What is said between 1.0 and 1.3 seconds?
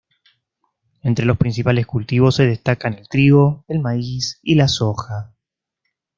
Entre